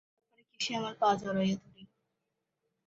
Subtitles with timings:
[0.03, 1.87] তার পরে কিসে আমার পা জড়াইয়া ধরিল।